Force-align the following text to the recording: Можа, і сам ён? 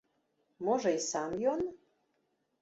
Можа, 0.67 0.89
і 0.97 1.03
сам 1.09 1.37
ён? 1.53 1.61